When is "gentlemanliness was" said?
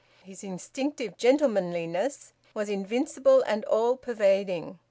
1.15-2.69